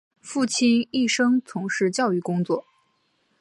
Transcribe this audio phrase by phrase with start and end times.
[0.19, 2.65] 父亲一生从事教育工作。